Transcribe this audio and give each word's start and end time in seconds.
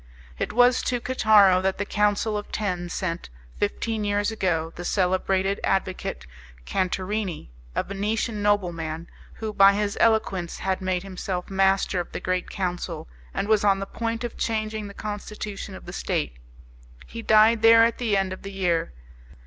It 0.39 0.51
was 0.51 0.81
to 0.85 0.99
Cataro 0.99 1.61
that 1.61 1.77
the 1.77 1.85
Council 1.85 2.35
of 2.35 2.51
Ten 2.51 2.89
sent, 2.89 3.29
fifteen 3.59 4.03
years 4.03 4.31
ago, 4.31 4.73
the 4.75 4.83
celebrated 4.83 5.59
advocate 5.63 6.25
Cantarini, 6.65 7.51
a 7.75 7.83
Venetian 7.83 8.41
nobleman, 8.41 9.07
who 9.35 9.53
by 9.53 9.73
his 9.73 9.99
eloquence 10.01 10.57
had 10.57 10.81
made 10.81 11.03
himself 11.03 11.51
master 11.51 11.99
of 11.99 12.13
the 12.13 12.19
great 12.19 12.49
Council, 12.49 13.07
and 13.31 13.47
was 13.47 13.63
on 13.63 13.77
the 13.77 13.85
point 13.85 14.23
of 14.23 14.37
changing 14.37 14.87
the 14.87 14.95
constitution 14.95 15.75
of 15.75 15.85
the 15.85 15.93
State. 15.93 16.37
He 17.05 17.21
died 17.21 17.61
there 17.61 17.83
at 17.83 17.99
the 17.99 18.17
end 18.17 18.33
of 18.33 18.41
the 18.41 18.51
year. 18.51 18.93